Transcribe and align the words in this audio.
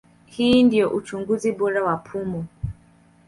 Hii 0.25 0.63
ndio 0.63 0.89
uchunguzi 0.89 1.51
bora 1.51 1.83
wa 1.83 1.97
pumu. 1.97 2.45